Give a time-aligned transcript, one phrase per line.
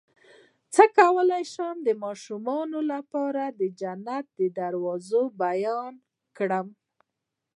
[0.75, 4.27] څنګه کولی شم د ماشومانو لپاره د جنت
[4.59, 5.93] دروازې بیان
[6.37, 6.67] کړم